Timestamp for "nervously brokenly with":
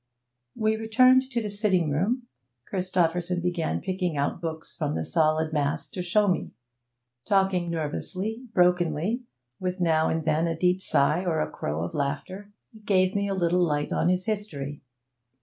7.69-9.79